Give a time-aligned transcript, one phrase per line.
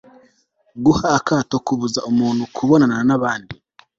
[0.83, 3.53] guha akato kubuza umuntu kubonana n'abandi